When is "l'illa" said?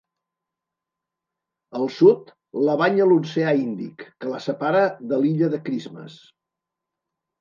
5.23-5.51